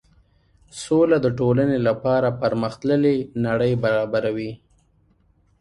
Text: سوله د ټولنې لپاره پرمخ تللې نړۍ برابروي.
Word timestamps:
سوله 0.83 1.17
د 1.21 1.27
ټولنې 1.39 1.77
لپاره 1.87 2.27
پرمخ 2.39 2.73
تللې 2.81 3.17
نړۍ 3.45 3.73
برابروي. 3.83 4.51